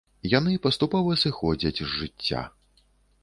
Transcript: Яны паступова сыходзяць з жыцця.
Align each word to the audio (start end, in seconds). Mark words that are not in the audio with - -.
Яны 0.37 0.53
паступова 0.63 1.17
сыходзяць 1.23 1.75
з 1.81 1.87
жыцця. 1.97 2.41